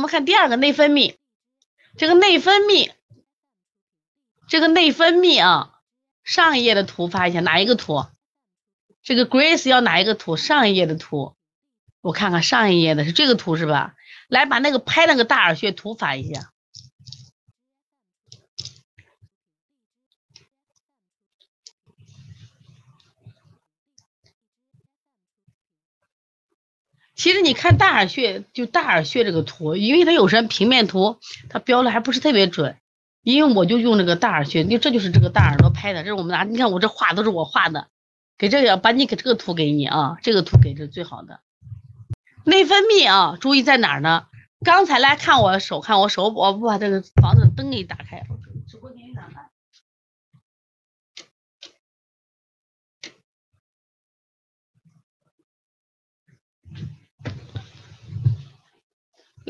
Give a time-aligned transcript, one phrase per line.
[0.00, 1.16] 我们看第二个内分泌，
[1.98, 2.90] 这个内分泌，
[4.48, 5.74] 这个内分泌啊，
[6.24, 8.06] 上一页的图发一下，哪一个图？
[9.02, 10.38] 这个 Grace 要哪一个图？
[10.38, 11.36] 上一页的图，
[12.00, 13.94] 我看看上一页的是这个图是吧？
[14.26, 16.50] 来，把那个拍那个大耳穴图发一下。
[27.20, 31.18] 其实你看大耳穴，就大耳穴这个图，因为它有时平面图
[31.50, 32.76] 它标的还不是特别准，
[33.22, 37.88] 因为我就用这个大耳穴，你这就是这个大耳朵拍的，这是我们拿，你看我这画都是我画的，
[38.38, 41.40] 给这个把你给这个图给你啊， 这个图给是最好的。
[42.44, 44.24] 内分泌啊，注意在哪儿呢？
[44.64, 48.24] 刚才来看我手，看我手，我不把这个房子灯给你打开。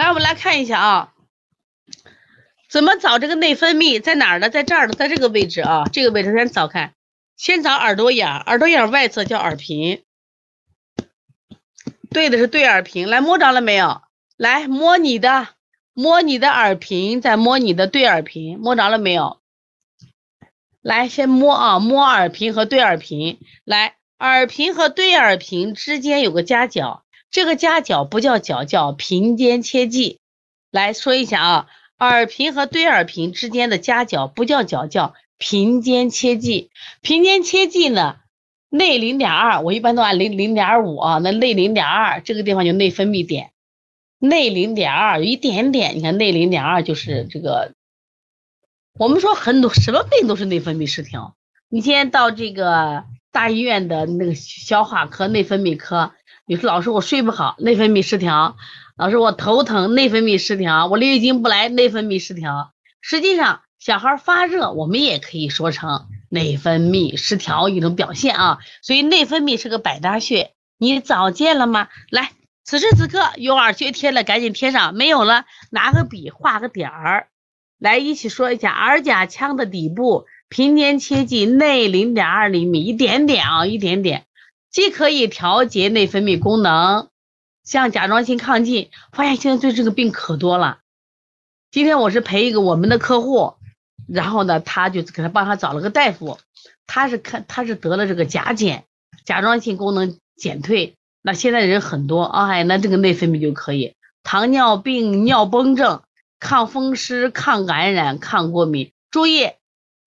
[0.00, 1.12] 来，我们来看一下啊，
[2.70, 4.48] 怎么找这个内分泌在哪儿呢？
[4.48, 6.94] 在这儿呢，在这个位置啊，这个位置先找看，
[7.36, 10.02] 先找耳朵眼，耳朵眼外侧叫耳屏，
[12.08, 14.00] 对的是对耳屏，来摸着了没有？
[14.38, 15.48] 来摸你的，
[15.92, 19.38] 摸你的耳屏，再摸你的对耳屏，摸着了没有？
[20.80, 27.04] 来，先摸啊，摸耳屏和对耳屏，来，耳屏和对耳屏之间有个夹角。
[27.30, 30.18] 这个夹角不叫角，叫平肩切迹。
[30.72, 31.66] 来说一下啊，
[31.98, 36.70] 耳屏和对耳屏之间的夹角不叫角，叫平肩切迹。
[37.00, 38.16] 平肩切迹呢，
[38.68, 41.18] 内零点二，我一般都按零零点五啊。
[41.18, 43.52] 那内零点二这个地方就内分泌点，
[44.18, 47.72] 内零点二有一点点，你看内零点二就是这个。
[48.98, 51.36] 我们说很多什么病都是内分泌失调。
[51.68, 56.12] 你今天到这个大医院的那个消化科、内分泌科。
[56.50, 58.56] 你说老师我睡不好，内分泌失调。
[58.96, 60.88] 老师我头疼，内分泌失调。
[60.88, 62.72] 我月经不来，内分泌失调。
[63.00, 68.58] 实际上，小孩发热，我们也可以说成内分泌失调一种表现啊。
[68.82, 71.86] 所以内分泌是个百搭穴，你找见了吗？
[72.10, 72.32] 来，
[72.64, 77.28] 此时此刻有耳穴贴了，赶紧贴上；没有了，拿个笔画个点儿。
[77.78, 84.24] 来，一起说一下耳甲腔的底部平肩切迹内零点二厘米，一点点啊，一点点。
[84.70, 87.08] 既可以调节内分泌功能，
[87.64, 90.78] 像甲状腺亢进，发现现在对这个病可多了。
[91.72, 93.54] 今天我是陪一个我们的客户，
[94.06, 96.38] 然后呢，他就给他帮他找了个大夫，
[96.86, 98.84] 他是看他是得了这个甲减，
[99.24, 100.94] 甲状腺功能减退。
[101.20, 103.96] 那现在人很多，哎，那这个内分泌就可以。
[104.22, 106.02] 糖尿病、尿崩症、
[106.38, 109.50] 抗风湿、抗感染、抗过敏，注意，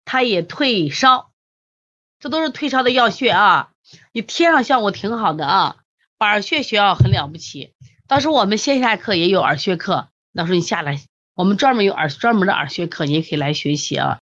[0.04, 1.32] 它也退烧，
[2.20, 3.70] 这都是退烧的药穴啊。
[4.12, 5.76] 你贴上效果挺好的啊，
[6.18, 7.74] 耳穴学校很了不起。
[8.06, 11.00] 到时候我们线下课也有耳穴课，到时候你下来，
[11.34, 14.10] 我们专门有耳专门的耳穴课，你也可以来学习啊。